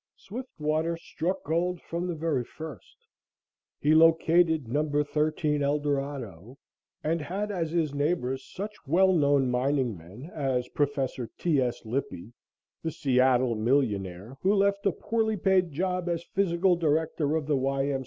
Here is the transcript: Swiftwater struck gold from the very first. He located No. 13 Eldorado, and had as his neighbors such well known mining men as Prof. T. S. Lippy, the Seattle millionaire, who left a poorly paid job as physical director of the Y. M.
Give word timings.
Swiftwater 0.17 0.97
struck 0.97 1.43
gold 1.43 1.79
from 1.79 2.07
the 2.07 2.15
very 2.15 2.43
first. 2.43 3.05
He 3.79 3.93
located 3.93 4.67
No. 4.67 4.89
13 5.03 5.61
Eldorado, 5.61 6.57
and 7.03 7.21
had 7.21 7.51
as 7.51 7.69
his 7.69 7.93
neighbors 7.93 8.43
such 8.43 8.73
well 8.87 9.13
known 9.13 9.51
mining 9.51 9.95
men 9.95 10.31
as 10.33 10.67
Prof. 10.69 10.95
T. 11.37 11.61
S. 11.61 11.85
Lippy, 11.85 12.33
the 12.81 12.89
Seattle 12.89 13.53
millionaire, 13.53 14.37
who 14.41 14.55
left 14.55 14.87
a 14.87 14.91
poorly 14.91 15.37
paid 15.37 15.71
job 15.71 16.09
as 16.09 16.23
physical 16.23 16.75
director 16.75 17.35
of 17.35 17.45
the 17.45 17.55
Y. 17.55 17.85
M. 17.89 17.99